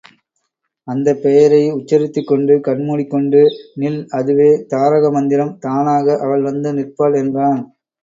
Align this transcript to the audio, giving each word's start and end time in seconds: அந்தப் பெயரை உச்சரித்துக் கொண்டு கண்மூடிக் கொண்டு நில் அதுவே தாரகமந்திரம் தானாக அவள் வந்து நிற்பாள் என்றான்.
அந்தப் 0.87 1.19
பெயரை 1.21 1.59
உச்சரித்துக் 1.71 2.27
கொண்டு 2.27 2.55
கண்மூடிக் 2.59 3.11
கொண்டு 3.11 3.43
நில் 3.77 4.01
அதுவே 4.17 4.51
தாரகமந்திரம் 4.73 5.55
தானாக 5.61 6.19
அவள் 6.21 6.45
வந்து 6.51 6.71
நிற்பாள் 6.77 7.17
என்றான். 7.23 7.63